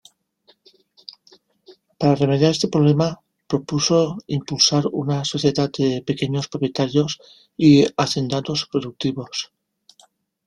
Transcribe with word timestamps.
Para 1.99 2.19
remediar 2.21 2.51
este 2.53 2.67
problema, 2.75 3.07
propuso 3.51 4.17
impulsar 4.37 4.83
una 5.03 5.17
sociedad 5.25 5.69
de 5.77 6.01
pequeños 6.01 6.47
propietarios 6.47 7.19
y 7.55 7.85
hacendados 7.95 8.65
productivos. 8.71 9.51